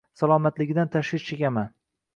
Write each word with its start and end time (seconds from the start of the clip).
Salomatligidan 0.19 0.91
tashvish 0.97 1.29
chekaman 1.31 1.73